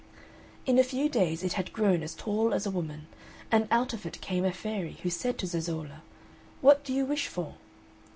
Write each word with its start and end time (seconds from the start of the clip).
In 0.65 0.79
a 0.79 0.83
few 0.83 1.07
days 1.09 1.43
it 1.43 1.53
had 1.53 1.71
grown 1.71 2.01
as 2.01 2.15
tall 2.15 2.55
as 2.55 2.65
a 2.65 2.71
woman, 2.71 3.05
and 3.51 3.67
out 3.69 3.93
of 3.93 4.03
it 4.03 4.19
came 4.19 4.43
a 4.43 4.51
fairy, 4.51 4.97
who 5.03 5.11
said 5.11 5.37
to 5.37 5.45
Zezolla, 5.45 6.01
"What 6.59 6.83
do 6.83 6.91
you 6.91 7.05
wish 7.05 7.27
for?" 7.27 7.53